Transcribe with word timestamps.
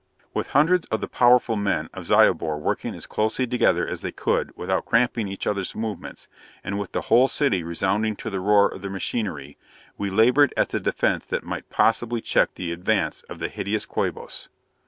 With 0.33 0.47
hundreds 0.47 0.87
of 0.87 0.99
the 0.99 1.07
powerful 1.07 1.55
men 1.55 1.87
of 1.93 2.07
Zyobor 2.07 2.57
working 2.57 2.95
as 2.95 3.05
closely 3.05 3.45
together 3.45 3.87
as 3.87 4.01
they 4.01 4.11
could 4.11 4.51
without 4.57 4.87
cramping 4.87 5.27
each 5.27 5.45
others 5.45 5.75
movements, 5.75 6.27
and 6.63 6.79
with 6.79 6.93
the 6.93 7.01
whole 7.03 7.27
city 7.27 7.61
resounding 7.61 8.15
to 8.15 8.31
the 8.31 8.39
roar 8.39 8.67
of 8.67 8.81
the 8.81 8.89
machinery, 8.89 9.59
we 9.99 10.09
labored 10.09 10.55
at 10.57 10.69
the 10.69 10.79
defence 10.79 11.27
that 11.27 11.43
might 11.43 11.69
possibly 11.69 12.19
check 12.19 12.55
the 12.55 12.71
advance 12.71 13.21
of 13.29 13.37
the 13.37 13.47
hideous 13.47 13.85
Quabos. 13.85 14.47